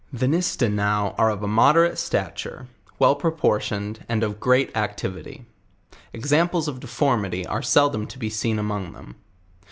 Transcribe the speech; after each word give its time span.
THE 0.11 0.25
Knistenaux 0.27 1.13
arc 1.19 1.31
of 1.31 1.43
a 1.43 1.47
moderate 1.47 1.99
stature, 1.99 2.67
well 2.97 3.15
propor 3.15 3.57
tioned, 3.59 3.99
and 4.09 4.23
of 4.23 4.39
great 4.39 4.75
activity. 4.75 5.45
Examples 6.11 6.67
of 6.67 6.79
deformity 6.79 7.45
?re 7.47 7.61
seldom 7.61 8.07
to 8.07 8.17
be 8.17 8.31
seen 8.31 8.57
among 8.57 8.93
them. 8.93 9.17